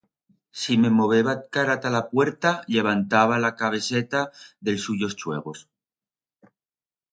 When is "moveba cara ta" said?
0.99-1.91